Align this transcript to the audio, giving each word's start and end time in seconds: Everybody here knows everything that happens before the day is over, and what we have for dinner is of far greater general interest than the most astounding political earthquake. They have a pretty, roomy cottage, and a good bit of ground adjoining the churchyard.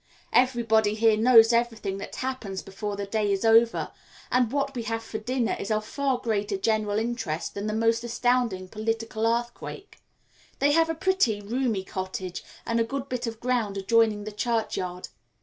Everybody 0.33 0.95
here 0.95 1.15
knows 1.15 1.53
everything 1.53 1.99
that 1.99 2.15
happens 2.15 2.63
before 2.63 2.95
the 2.95 3.05
day 3.05 3.31
is 3.31 3.45
over, 3.45 3.91
and 4.31 4.51
what 4.51 4.73
we 4.75 4.81
have 4.81 5.03
for 5.03 5.19
dinner 5.19 5.55
is 5.59 5.69
of 5.69 5.85
far 5.85 6.17
greater 6.17 6.57
general 6.57 6.97
interest 6.97 7.53
than 7.53 7.67
the 7.67 7.73
most 7.73 8.03
astounding 8.03 8.67
political 8.67 9.27
earthquake. 9.27 9.99
They 10.57 10.71
have 10.71 10.89
a 10.89 10.95
pretty, 10.95 11.39
roomy 11.39 11.83
cottage, 11.83 12.43
and 12.65 12.79
a 12.79 12.83
good 12.83 13.09
bit 13.09 13.27
of 13.27 13.39
ground 13.39 13.77
adjoining 13.77 14.23
the 14.23 14.31
churchyard. 14.31 15.09